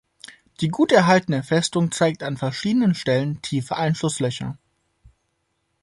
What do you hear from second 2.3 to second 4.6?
verschiedenen Stellen tiefe Einschusslöcher.